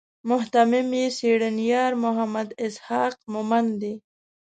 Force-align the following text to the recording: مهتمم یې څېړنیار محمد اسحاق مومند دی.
مهتمم 0.29 0.89
یې 0.99 1.07
څېړنیار 1.17 1.91
محمد 2.03 2.49
اسحاق 2.65 3.15
مومند 3.33 3.71
دی. 3.81 3.93